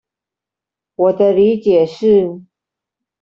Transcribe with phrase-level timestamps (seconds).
[0.95, 2.41] 我的理解是